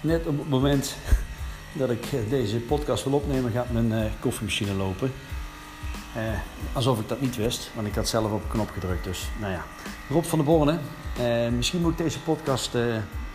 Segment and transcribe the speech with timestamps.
[0.00, 0.94] net op het moment
[1.72, 5.12] dat ik eh, deze podcast wil opnemen, gaat mijn uh, koffiemachine lopen.
[6.16, 6.22] Uh,
[6.72, 9.04] alsof ik dat niet wist, want ik had zelf op een knop gedrukt.
[9.04, 9.64] Dus nou ja,
[10.08, 10.78] Rob van der Borne.
[11.50, 12.70] Misschien moet ik deze podcast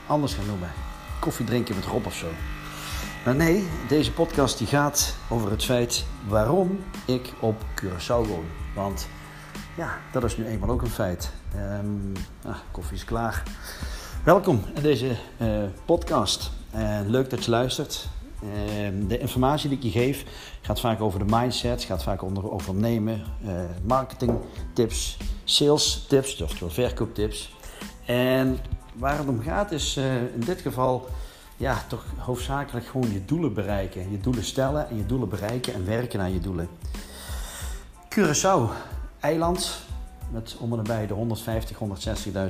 [0.07, 0.71] anders gaan noemen.
[1.19, 2.27] Koffie drinken met Rob of zo.
[3.25, 8.45] Maar nee, deze podcast die gaat over het feit waarom ik op Curaçao woon.
[8.75, 9.07] Want
[9.75, 11.31] ja, dat is nu eenmaal ook een feit.
[11.55, 12.11] Um,
[12.45, 13.43] ah, koffie is klaar.
[14.23, 15.15] Welkom in deze
[15.85, 16.51] podcast.
[16.75, 18.07] Uh, leuk dat je luistert.
[18.43, 18.49] Uh,
[19.07, 20.25] de informatie die ik je geef
[20.61, 23.23] gaat vaak over de mindset, gaat vaak onder, over nemen,
[23.83, 24.31] marketing
[24.73, 27.55] tips, sales tips, oftewel verkooptips.
[28.05, 28.57] En
[28.93, 29.97] waar het om gaat is
[30.33, 31.07] in dit geval
[31.57, 34.11] ja, toch hoofdzakelijk gewoon je doelen bereiken.
[34.11, 36.69] Je doelen stellen en je doelen bereiken en werken aan je doelen.
[38.09, 38.69] Curaçao,
[39.19, 39.77] eiland
[40.31, 41.77] met om de 150,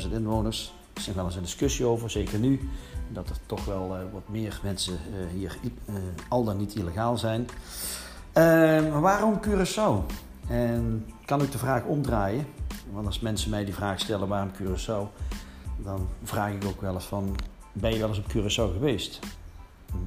[0.08, 0.74] 160.000 inwoners.
[0.96, 2.70] Is nog wel eens een discussie over, zeker nu.
[3.10, 5.58] Dat er toch wel uh, wat meer mensen uh, hier
[5.90, 5.96] uh,
[6.28, 7.48] al dan niet illegaal zijn.
[8.92, 10.14] maar waarom Curaçao?
[10.48, 12.48] En kan ik de vraag omdraaien?
[12.92, 15.24] Want als mensen mij die vraag stellen waarom Curaçao,
[15.78, 17.36] dan vraag ik ook wel eens van
[17.74, 19.20] ben je wel eens op Curaçao geweest?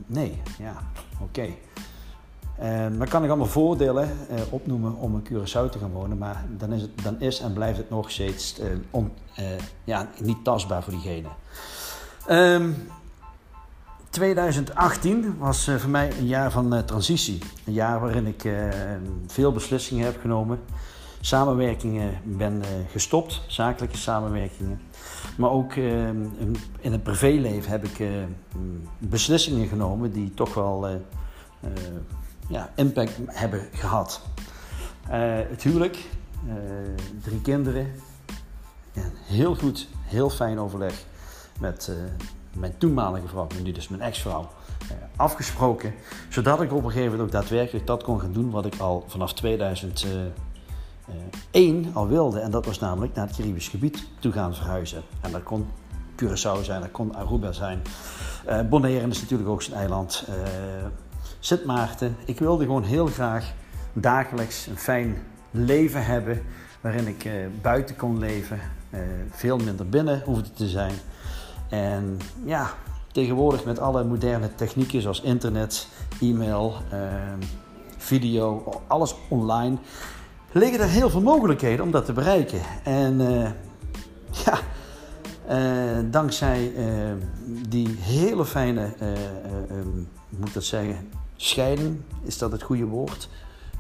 [0.07, 0.77] Nee, ja,
[1.21, 1.49] oké.
[2.63, 6.45] Uh, dan kan ik allemaal voordelen uh, opnoemen om in Curaçao te gaan wonen, maar
[6.57, 9.13] dan is, het, dan is en blijft het nog steeds uh, on,
[9.85, 11.29] ja, niet tastbaar voor diegene.
[12.31, 12.77] Um,
[14.11, 17.39] 2018 was voor mij een jaar van transitie.
[17.65, 18.49] Een jaar waarin ik
[19.27, 20.61] veel beslissingen heb genomen,
[21.21, 24.81] samenwerkingen ben gestopt, zakelijke samenwerkingen.
[25.37, 25.75] Maar ook
[26.81, 28.09] in het privéleven heb ik
[28.99, 30.87] beslissingen genomen die toch wel
[32.49, 34.21] ja, impact hebben gehad.
[35.09, 35.15] Uh,
[35.51, 35.97] het huwelijk,
[36.47, 36.55] uh,
[37.23, 37.93] drie kinderen,
[38.93, 41.05] en heel goed, heel fijn overleg
[41.61, 41.97] met uh,
[42.53, 44.49] mijn toenmalige vrouw, nu dus mijn ex-vrouw,
[45.17, 45.95] afgesproken.
[46.29, 49.05] Zodat ik op een gegeven moment ook daadwerkelijk dat kon gaan doen wat ik al
[49.07, 50.35] vanaf 2001
[51.93, 52.41] al wilde.
[52.41, 55.03] En dat was namelijk naar het Caribisch gebied toe gaan verhuizen.
[55.21, 55.67] En dat kon
[56.23, 57.83] Curaçao zijn, dat kon Aruba zijn.
[58.71, 60.25] Bonaire is natuurlijk ook zijn eiland.
[61.41, 62.17] Sint Maarten.
[62.25, 63.53] Ik wilde gewoon heel graag
[63.93, 65.17] dagelijks een fijn
[65.51, 66.43] leven hebben
[66.81, 67.33] waarin ik uh,
[67.63, 68.61] buiten kon leven,
[68.91, 69.01] uh,
[69.31, 70.93] veel minder binnen hoefde te zijn.
[71.69, 72.71] En ja,
[73.13, 75.89] tegenwoordig met alle moderne technieken zoals internet,
[76.21, 76.99] e-mail, uh,
[77.97, 79.77] video, alles online,
[80.53, 82.61] liggen er heel veel mogelijkheden om dat te bereiken.
[82.85, 83.21] En
[84.45, 84.59] ja,
[86.03, 86.73] dankzij
[87.69, 88.89] die hele fijne,
[90.29, 91.11] moet ik dat zeggen,
[91.41, 93.29] scheiding, is dat het goede woord?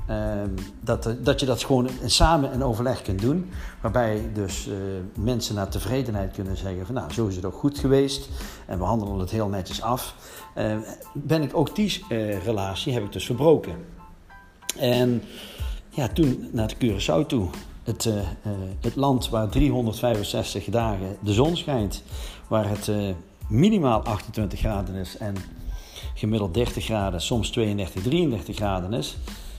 [0.08, 3.50] Ehm, dat, dat je dat gewoon samen in overleg kunt doen.
[3.80, 4.74] Waarbij dus uh,
[5.14, 8.28] mensen naar tevredenheid kunnen zeggen van nou, zo is het ook goed geweest.
[8.66, 10.14] En we handelen het heel netjes af.
[10.56, 10.76] Uh,
[11.12, 13.74] ben ik ook die uh, relatie heb ik dus verbroken.
[14.78, 15.22] En
[15.88, 17.48] ja, toen naar de Curaçao toe.
[17.82, 18.08] Het,
[18.80, 22.02] het land waar 365 dagen de zon schijnt.
[22.48, 22.91] Waar het
[23.48, 25.34] minimaal 28 graden is en
[26.14, 29.16] gemiddeld 30 graden, soms 32, 33 graden is.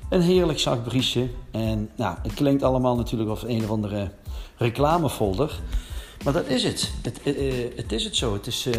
[0.09, 1.29] Een heerlijk zacht briesje.
[1.51, 4.11] En nou, het klinkt allemaal natuurlijk als een of andere
[4.57, 5.59] reclamefolder.
[6.23, 6.91] Maar dat is het.
[7.01, 8.33] Het, uh, het is het zo.
[8.33, 8.73] Het is uh,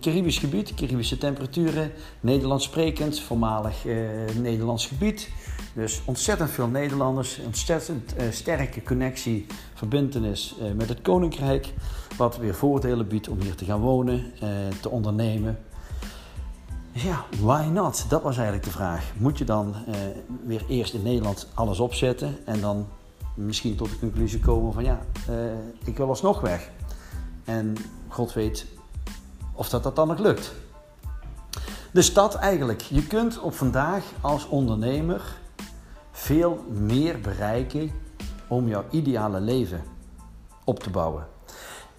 [0.00, 3.96] Caribisch gebied, Caribische temperaturen, Nederlands sprekend, voormalig uh,
[4.40, 5.30] Nederlands gebied.
[5.74, 11.72] Dus ontzettend veel Nederlanders, ontzettend sterke connectie, verbindenis met het Koninkrijk.
[12.16, 14.32] Wat weer voordelen biedt om hier te gaan wonen,
[14.80, 15.58] te ondernemen.
[16.96, 18.04] Ja, why not?
[18.08, 19.12] Dat was eigenlijk de vraag.
[19.16, 19.94] Moet je dan eh,
[20.46, 22.86] weer eerst in Nederland alles opzetten en dan
[23.34, 25.00] misschien tot de conclusie komen van ja,
[25.30, 25.36] uh,
[25.84, 26.70] ik wil alsnog weg.
[27.44, 27.76] En
[28.08, 28.66] God weet
[29.52, 30.52] of dat, dat dan nog lukt.
[31.92, 32.80] Dus dat eigenlijk.
[32.80, 35.38] Je kunt op vandaag als ondernemer
[36.10, 37.90] veel meer bereiken
[38.48, 39.82] om jouw ideale leven
[40.64, 41.26] op te bouwen.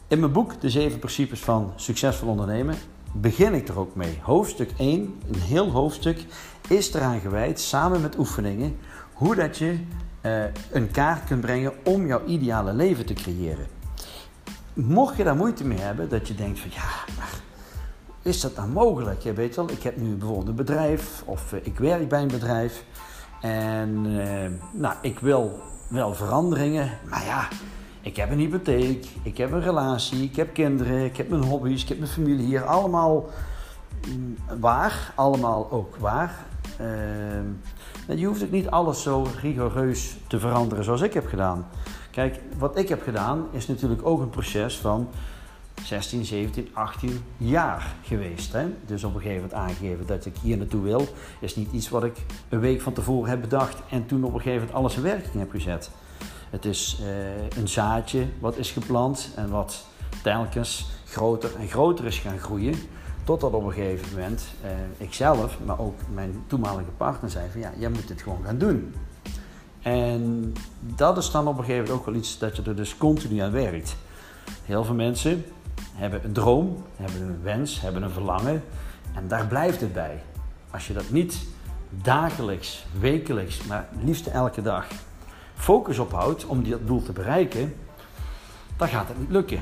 [0.07, 2.75] In mijn boek De Zeven Principes van Succesvol Ondernemen
[3.21, 4.19] begin ik er ook mee.
[4.21, 6.25] Hoofdstuk 1, een heel hoofdstuk,
[6.67, 8.77] is eraan gewijd, samen met oefeningen,
[9.13, 9.79] hoe dat je
[10.21, 13.67] uh, een kaart kunt brengen om jouw ideale leven te creëren.
[14.73, 17.39] Mocht je daar moeite mee hebben, dat je denkt van ja, maar
[18.21, 19.21] is dat nou mogelijk?
[19.21, 22.27] Je weet wel, ik heb nu bijvoorbeeld een bedrijf of uh, ik werk bij een
[22.27, 22.83] bedrijf
[23.41, 25.59] en uh, nou, ik wil
[25.89, 27.47] wel veranderingen, maar ja,
[28.05, 31.81] ik heb een hypotheek, ik heb een relatie, ik heb kinderen, ik heb mijn hobby's,
[31.81, 32.63] ik heb mijn familie hier.
[32.63, 33.29] Allemaal
[34.07, 36.45] mm, waar, allemaal ook waar.
[36.81, 41.67] Uh, je hoeft ook niet alles zo rigoureus te veranderen zoals ik heb gedaan.
[42.11, 45.07] Kijk, wat ik heb gedaan is natuurlijk ook een proces van
[45.83, 48.53] 16, 17, 18 jaar geweest.
[48.53, 48.65] Hè?
[48.85, 51.07] Dus op een gegeven moment aangegeven dat ik hier naartoe wil,
[51.39, 52.17] is niet iets wat ik
[52.49, 55.33] een week van tevoren heb bedacht en toen op een gegeven moment alles in werking
[55.33, 55.91] heb gezet.
[56.55, 57.07] Het is uh,
[57.57, 59.85] een zaadje wat is geplant en wat
[60.23, 62.75] telkens groter en groter is gaan groeien.
[63.23, 67.59] Totdat op een gegeven moment uh, ik zelf, maar ook mijn toenmalige partner zei van
[67.61, 68.95] ja, jij moet dit gewoon gaan doen.
[69.81, 72.97] En dat is dan op een gegeven moment ook wel iets dat je er dus
[72.97, 73.95] continu aan werkt.
[74.63, 75.45] Heel veel mensen
[75.93, 78.63] hebben een droom, hebben een wens, hebben een verlangen
[79.15, 80.21] en daar blijft het bij.
[80.71, 81.45] Als je dat niet
[81.89, 84.87] dagelijks, wekelijks, maar liefst elke dag
[85.65, 87.75] focus ophoudt om dat doel te bereiken,
[88.77, 89.57] dan gaat het niet lukken.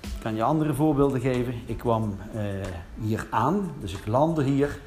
[0.00, 1.54] Ik kan je andere voorbeelden geven.
[1.66, 2.42] Ik kwam uh,
[3.00, 4.78] hier aan, dus ik landde hier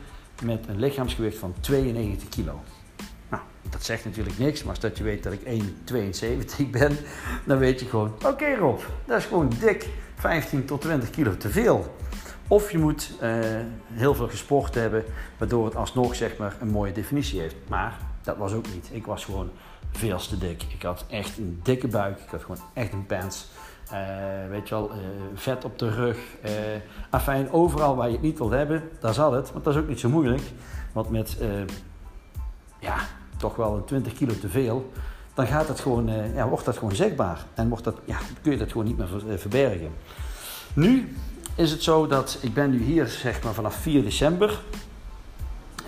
[0.44, 2.60] met een lichaamsgewicht van 92 kilo.
[3.30, 5.63] Nou, dat zegt natuurlijk niks, maar als dat je weet dat ik
[6.62, 6.98] 1,72 ben,
[7.45, 11.50] dan weet je gewoon, oké Rob, dat is gewoon dik 15 tot 20 kilo te
[11.50, 11.95] veel.
[12.48, 13.30] Of je moet uh,
[13.92, 15.04] heel veel gesport hebben,
[15.38, 17.56] waardoor het alsnog zeg maar, een mooie definitie heeft.
[17.68, 18.89] Maar dat was ook niet.
[18.92, 19.50] Ik was gewoon
[19.91, 20.63] veel te dik.
[20.63, 22.19] Ik had echt een dikke buik.
[22.19, 23.47] Ik had gewoon echt een pants.
[23.91, 24.97] Uh, weet je wel, uh,
[25.33, 26.18] vet op de rug.
[26.45, 26.51] Uh,
[27.09, 29.51] afijn, overal waar je het niet wilt hebben, daar zat het.
[29.51, 30.41] Want dat is ook niet zo moeilijk.
[30.91, 31.38] Want met,
[32.80, 32.95] ja,
[33.38, 34.91] toch wel een 20 kilo te veel,
[35.33, 37.45] dan gaat het gewoon, ja, wordt dat gewoon zichtbaar.
[37.53, 39.92] En wordt dat, ja, kun je dat gewoon niet meer verbergen.
[40.74, 41.15] Nu
[41.56, 44.59] is het zo dat ik ben nu hier zeg maar vanaf 4 december.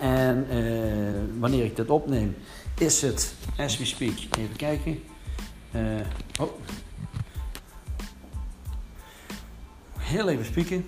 [0.00, 0.46] En
[1.38, 2.36] wanneer ik dit opneem,
[2.82, 5.02] is het, as we speak, even kijken.
[6.40, 6.50] oh,
[9.98, 10.86] heel even spieken.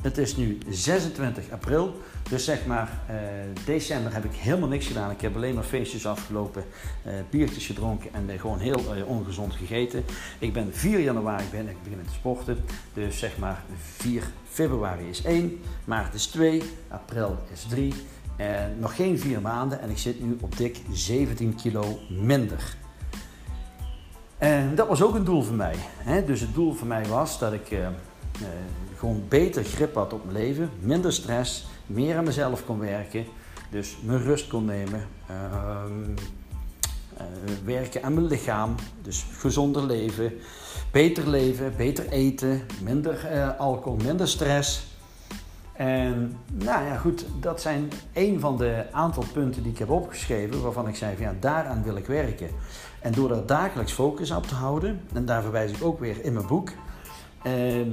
[0.00, 3.16] Het is nu 26 april, dus zeg maar uh,
[3.64, 5.10] december heb ik helemaal niks gedaan.
[5.10, 6.64] Ik heb alleen maar feestjes afgelopen,
[7.06, 10.04] uh, biertjes gedronken en gewoon heel ongezond gegeten.
[10.38, 12.64] Ik ben 4 januari ben ik beginnen te sporten,
[12.94, 13.62] dus zeg maar
[13.96, 17.94] 4 februari is 1, maart is 2, april is 3
[18.36, 22.76] en nog geen 4 maanden en ik zit nu op dik 17 kilo minder.
[24.38, 25.76] En dat was ook een doel voor mij.
[26.26, 27.88] Dus het doel voor mij was dat ik uh,
[28.96, 33.24] gewoon beter grip had op mijn leven, minder stress, meer aan mezelf kon werken,
[33.70, 35.82] dus mijn rust kon nemen, uh,
[37.64, 40.32] werken aan mijn lichaam, dus gezonder leven,
[40.92, 43.28] beter leven, beter eten, minder
[43.58, 44.95] alcohol, minder stress.
[45.76, 50.62] En nou ja, goed, dat zijn een van de aantal punten die ik heb opgeschreven
[50.62, 52.48] waarvan ik zei ja, daaraan wil ik werken.
[53.00, 56.32] En door daar dagelijks focus op te houden, en daar verwijs ik ook weer in
[56.32, 56.70] mijn boek,
[57.42, 57.52] eh,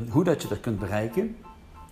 [0.09, 1.35] hoe dat je dat kunt bereiken,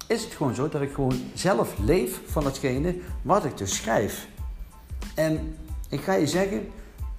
[0.07, 4.27] is het gewoon zo dat ik gewoon zelf leef van hetgene wat ik dus schrijf.
[5.15, 5.55] En
[5.89, 6.67] ik ga je zeggen,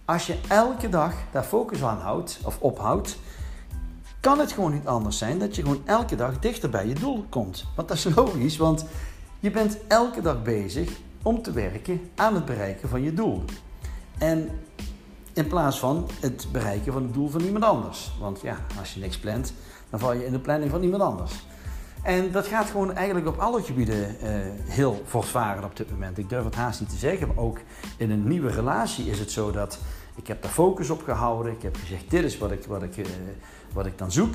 [0.05, 3.19] als je elke dag daar focus aan houdt of ophoudt,
[4.23, 7.25] kan het gewoon niet anders zijn dat je gewoon elke dag dichter bij je doel
[7.29, 7.65] komt.
[7.77, 8.85] Want dat is logisch, want
[9.41, 10.91] je bent elke dag bezig
[11.23, 13.45] om te werken aan het bereiken van je doel.
[14.19, 14.51] En
[15.33, 18.13] in plaats van het bereiken van het doel van iemand anders.
[18.21, 19.53] Want ja, als je niks plant,
[19.91, 21.33] dan val je in de planning van iemand anders.
[22.03, 24.31] En dat gaat gewoon eigenlijk op alle gebieden uh,
[24.65, 26.19] heel voortvarend op dit moment.
[26.19, 27.59] Ik durf het haast niet te zeggen, maar ook
[27.97, 29.79] in een nieuwe relatie is het zo dat
[30.15, 31.53] ik heb daar focus op gehouden.
[31.53, 33.07] Ik heb gezegd, dit is wat ik, wat ik, uh,
[33.73, 34.35] wat ik dan zoek.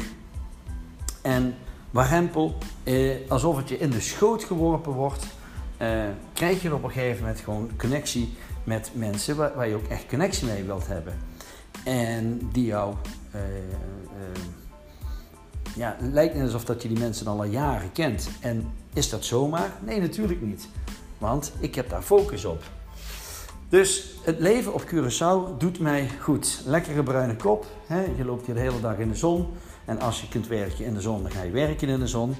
[1.21, 1.55] En
[1.91, 5.25] warempel, uh, alsof het je in de schoot geworpen wordt,
[6.33, 10.47] krijg je op een gegeven moment gewoon connectie met mensen waar, je ook echt connectie
[10.47, 11.17] mee wilt hebben.
[11.83, 12.93] En die jou,
[13.35, 13.41] uh,
[15.75, 18.29] ja, lijkt net alsof dat je die mensen al al jaren kent.
[18.41, 19.71] En is dat zomaar?
[19.85, 20.67] Nee, natuurlijk niet.
[21.17, 22.63] Want ik heb daar focus op.
[23.69, 26.61] Dus het leven op Curaçao doet mij goed.
[26.65, 27.65] Lekkere bruine kop.
[27.87, 28.05] Hè?
[28.17, 29.47] Je loopt hier de hele dag in de zon.
[29.85, 32.35] En als je kunt werken in de zon, dan ga je werken in de zon.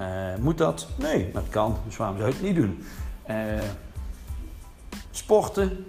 [0.00, 0.88] Uh, moet dat?
[0.98, 1.76] Nee, dat kan.
[1.86, 2.84] Dus waarom zou je het niet doen?
[5.10, 5.84] Sporten.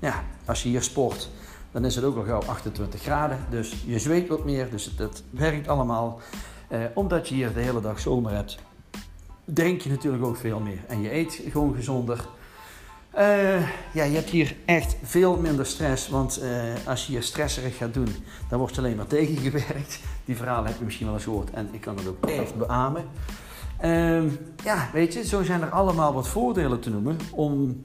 [0.00, 1.30] Ja, als je hier sport,
[1.70, 3.38] dan is het ook al gauw 28 graden.
[3.50, 6.20] Dus je zweet wat meer, dus het, het werkt allemaal.
[6.68, 8.58] Eh, omdat je hier de hele dag zomer hebt,
[9.44, 10.78] drink je natuurlijk ook veel meer.
[10.88, 12.26] En je eet gewoon gezonder.
[13.18, 16.08] Uh, ja, je hebt hier echt veel minder stress.
[16.08, 16.48] Want uh,
[16.86, 18.08] als je hier stresserig gaat doen,
[18.48, 20.00] dan wordt je alleen maar tegengewerkt.
[20.24, 21.50] Die verhalen heb je misschien wel eens gehoord.
[21.50, 23.04] En ik kan het ook echt beamen.
[23.84, 24.22] Uh,
[24.64, 27.82] ja, weet je, zo zijn er allemaal wat voordelen te noemen om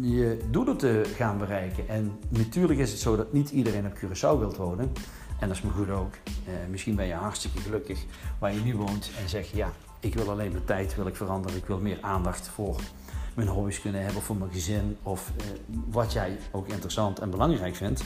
[0.00, 1.88] je doelen te gaan bereiken.
[1.88, 4.92] En natuurlijk is het zo dat niet iedereen op Curaçao wilt wonen.
[5.38, 6.12] En dat is me goed ook.
[6.24, 8.04] Eh, misschien ben je hartstikke gelukkig
[8.38, 11.16] waar je nu woont en zeg je ja, ik wil alleen mijn tijd wil ik
[11.16, 11.56] veranderen.
[11.56, 12.80] Ik wil meer aandacht voor
[13.44, 15.44] mijn hobby's kunnen hebben, voor mijn gezin of eh,
[15.90, 18.02] wat jij ook interessant en belangrijk vindt.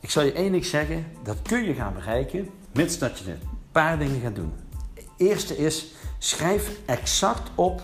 [0.00, 3.38] Ik zal je één ding zeggen, dat kun je gaan bereiken, mits dat je een
[3.72, 4.52] paar dingen gaat doen.
[4.94, 7.82] Het eerste is, schrijf exact op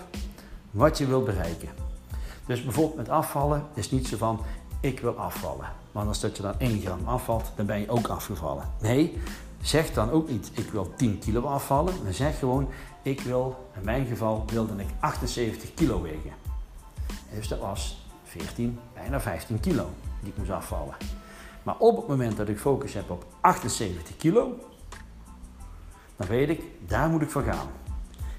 [0.70, 1.68] wat je wilt bereiken.
[2.46, 4.40] Dus bijvoorbeeld met afvallen is niet zo van,
[4.80, 5.68] ik wil afvallen.
[5.92, 8.64] Want als dat je dan 1 gram afvalt, dan ben je ook afgevallen.
[8.80, 9.18] Nee,
[9.60, 11.94] zeg dan ook niet, ik wil 10 kilo afvallen.
[12.04, 12.68] Maar zeg gewoon,
[13.08, 16.32] ik wil, in mijn geval wilde ik 78 kilo wegen.
[17.34, 20.94] Dus dat was 14, bijna 15 kilo die ik moest afvallen.
[21.62, 24.58] Maar op het moment dat ik focus heb op 78 kilo,
[26.16, 27.68] dan weet ik, daar moet ik voor gaan.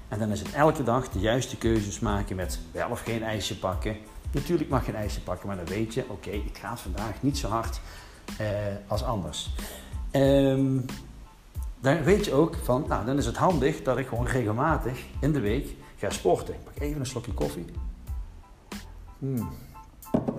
[0.08, 3.58] En dan is het elke dag de juiste keuzes maken met wel of geen ijsje
[3.58, 3.96] pakken.
[4.32, 7.48] Natuurlijk mag je ijsje pakken, maar dan weet je, oké, ik ga vandaag niet zo
[7.48, 7.80] hard
[8.38, 8.46] eh,
[8.86, 9.50] als anders.
[10.12, 10.84] Um,
[11.80, 15.32] dan weet je ook van, nou, dan is het handig dat ik gewoon regelmatig in
[15.32, 16.54] de week ga sporten.
[16.54, 17.64] Ik pak even een slokje koffie.
[19.18, 19.48] Hmm,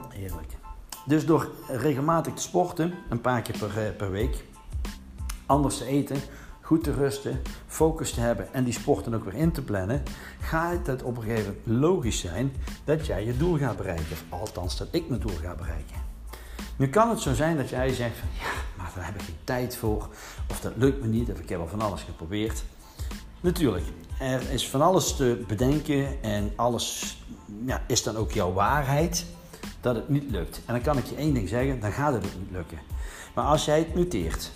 [0.10, 0.58] heerlijk.
[1.06, 4.46] Dus door regelmatig te sporten, een paar keer per, eh, per week,
[5.46, 6.18] anders te eten,
[6.62, 10.04] goed te rusten, focus te hebben en die sporten ook weer in te plannen,
[10.40, 14.18] gaat het op een gegeven moment logisch zijn dat jij je doel gaat bereiken.
[14.30, 15.96] althans, dat ik mijn doel ga bereiken.
[16.76, 18.18] Nu kan het zo zijn dat jij zegt
[18.82, 20.10] maar daar heb ik geen tijd voor.
[20.50, 22.64] Of dat lukt me niet, of ik heb al van alles geprobeerd.
[23.42, 23.86] Natuurlijk,
[24.20, 27.18] er is van alles te bedenken en alles
[27.66, 29.26] ja, is dan ook jouw waarheid
[29.82, 30.62] dat het niet lukt.
[30.66, 32.80] En dan kan ik je één ding zeggen, dan gaat het niet lukken.
[33.36, 34.52] Maar als jij het noteert,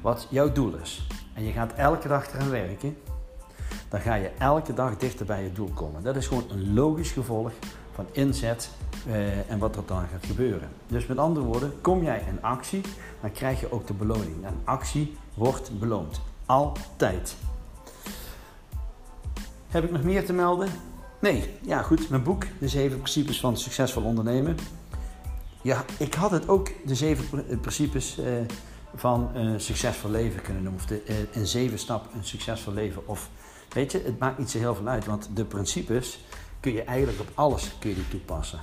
[0.00, 2.96] wat jouw doel is, en je gaat elke dag eraan werken,
[3.88, 6.02] dan ga je elke dag dichter bij je doel komen.
[6.02, 7.52] Dat is gewoon een logisch gevolg
[7.92, 8.70] van inzet
[9.06, 10.68] eh, en wat er dan gaat gebeuren.
[10.86, 12.80] Dus met andere woorden, kom jij in actie,
[13.20, 14.44] dan krijg je ook de beloning.
[14.44, 16.20] En actie wordt beloond.
[16.46, 17.36] Altijd.
[19.68, 20.68] Heb ik nog meer te melden?
[21.18, 24.56] Nee, ja goed, mijn boek, De Zeven Principes van Succesvol Ondernemen.
[25.62, 28.26] Ja, ik had het ook de zeven principes uh,
[28.94, 30.80] van een succesvol leven kunnen noemen.
[30.80, 33.08] Of de, in zeven stappen een succesvol leven.
[33.08, 33.28] Of
[33.68, 36.24] weet je, het maakt niet zo heel veel uit, want de principes
[36.60, 38.60] kun je eigenlijk op alles kun je die toepassen.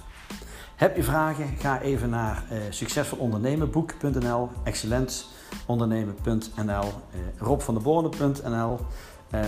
[0.76, 1.58] Heb je vragen?
[1.58, 6.82] Ga even naar uh, succesvolondernemenboek.nl, excellentondernemen.nl, uh,
[7.38, 8.80] robvandeborne.nl,
[9.34, 9.40] uh,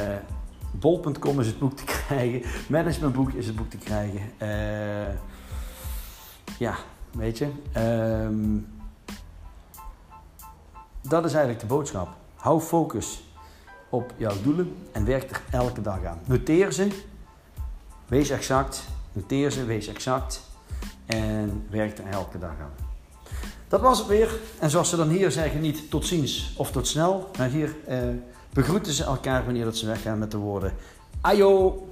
[0.72, 4.22] bol.com is het boek te krijgen, managementboek is het boek te krijgen.
[6.60, 6.75] Ja,
[7.12, 7.48] weet je.
[7.78, 8.68] Um,
[11.02, 12.10] dat is eigenlijk de boodschap.
[12.36, 13.24] Hou focus
[13.90, 16.20] op jouw doelen en werk er elke dag aan.
[16.25, 16.88] Noteer ze,
[18.08, 18.84] wees exact,
[19.14, 20.42] noteer ze, wees exact
[21.06, 22.74] en werk er elke dag aan.
[23.68, 24.40] Dat was het weer.
[24.60, 28.00] En zoals ze dan hier zeggen, niet tot ziens of tot snel, maar hier eh,
[28.54, 30.74] begroeten ze elkaar wanneer dat ze weggaan met de woorden
[31.22, 31.88] Ajo!